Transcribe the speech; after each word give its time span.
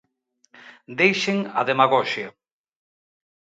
Deixen 1.01 1.39
a 1.63 1.65
demagoxia. 1.71 2.29